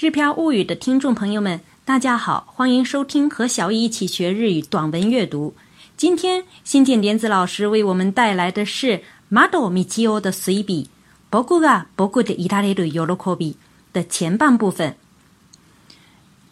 [0.00, 5.54] 日漂物语的听众朋友们，大家好，欢迎收听和小易一起学日语短文阅读。
[5.96, 10.88] 今天新建莲子老师为我们带来的是马多米基欧的随笔《
[11.36, 12.98] 僕が僕でいられる喜
[13.36, 13.52] び》
[13.92, 14.94] 的前半部分。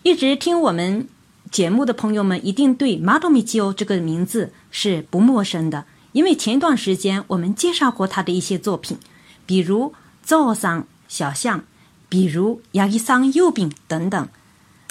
[0.02, 1.08] 一直听我们
[1.52, 8.98] 节目的朋友们一定对马多米基欧这个名字是不陌生的，因为前一段时间我们介绍过他的一些作品，
[9.46, 9.90] 比如《
[10.22, 11.60] 造桑小象》。
[12.10, 14.28] 比如亚伊桑柚饼等等。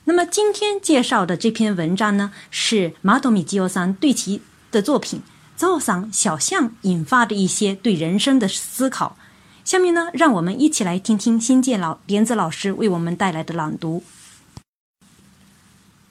[0.06, 5.20] 那么今天介绍的这篇文章呢，是马多米基欧桑对其的作品《
[5.56, 9.18] 造桑小象》引发的一些对人生的思考。
[9.64, 14.04] 下面呢，让我们一起来听听新建老莲子老师为我们带来的朗读。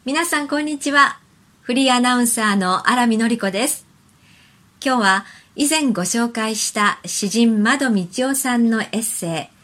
[0.04, 1.18] 皆さんこんにちは。
[1.62, 3.86] フリーアナウンサーの荒見のり子です。
[4.84, 9.54] 今日は以前ご紹介した詩人窓道夫さんのエッセイ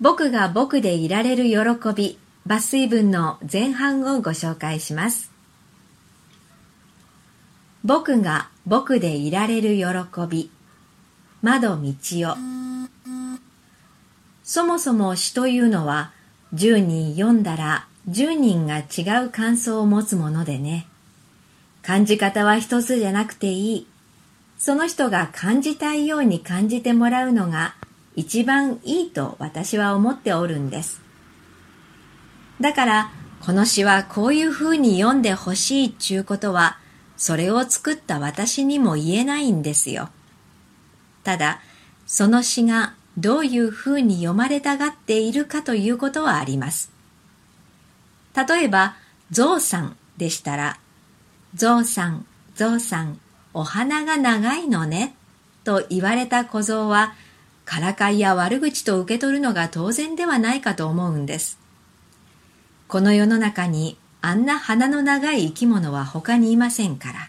[0.00, 1.56] 僕が僕でいられる喜
[1.94, 5.32] び抜粋文の前半をご紹介します。
[7.84, 9.84] 僕が僕でいられる喜
[10.28, 10.50] び
[11.42, 11.92] 窓道
[12.32, 12.36] 夫
[14.42, 16.12] そもそも詩というのは
[16.54, 20.86] 10人読んだら10人が違う感想を持つものでね。
[21.82, 23.86] 感じ方は一つじゃなくていい。
[24.58, 27.74] その人が感じたいように感じてもらうのが
[28.18, 31.00] 一番いいと私は思っておるんです。
[32.60, 36.78] だから、この詩はこういう風に読んでほしいちゅうことは、
[37.16, 40.08] それを作った私にも言えないんですよ。
[41.22, 41.60] ただ、
[42.08, 46.90] その詩がどういう風に読まれたがっているかということはあります。
[48.34, 48.96] 例えば、
[49.30, 50.80] ゾウさんでしたら、
[51.54, 53.20] ゾウさん、ゾウさん、
[53.54, 55.14] お花が長いのね、
[55.62, 57.14] と言われた小僧は、
[57.68, 61.58] からかいや悪口と受け取るのが当然ではないかと思うんです。
[62.86, 67.28] この世の中にあんな鼻の長い生き物は他にいませんから。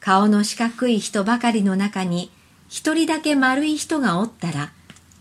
[0.00, 2.30] 顔の四角い人ばかりの中に
[2.68, 4.72] 一人だけ丸い人がおったら、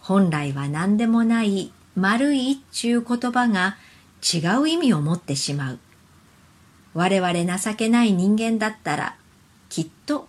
[0.01, 3.77] 本来は何でもない丸いっちゅう言葉が
[4.21, 5.79] 違う意味を持ってしまう。
[6.93, 9.15] 我々情けない人間だったら、
[9.69, 10.27] きっと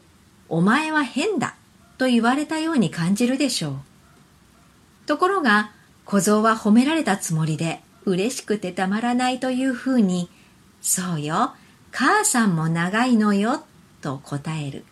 [0.48, 1.56] お前は変だ
[2.02, 3.74] と言われたように感じるでしょう。
[5.06, 5.70] ところが、
[6.04, 10.28] 小僧は褒められたつもりで嬉しくてたまらないというふうに、
[10.80, 11.54] そうよ、
[11.92, 13.62] 母さんも長いのよ、
[14.00, 14.84] と答える。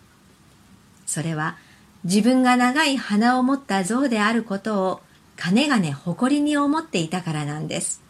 [1.04, 1.56] それは
[2.04, 5.00] 自分が長い鼻を持った象であることを
[5.34, 8.04] かねがね誇りに思っていたからなんです。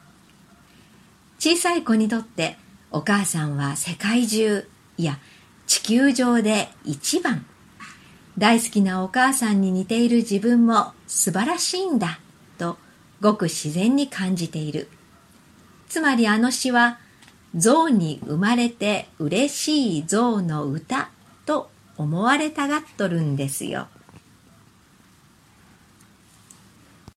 [1.39, 2.59] 小さい子にとって
[2.91, 4.69] お母さんは世界中、
[4.99, 5.19] いや
[5.67, 7.47] 地球上で一番
[8.41, 12.21] 大好きなお母さんに似ている自分も素晴らしいんだ
[12.57, 12.79] と
[13.21, 14.89] ごく自然に感じている。
[15.91, 16.99] つまりあの詩は
[17.55, 21.11] 象に生まれて嬉しい象の歌
[21.45, 21.69] と
[21.99, 23.89] 思われたがっとるんですよ。